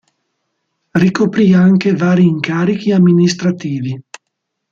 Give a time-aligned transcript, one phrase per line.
[0.95, 4.03] Ricoprì anche vari incarichi amministrativi.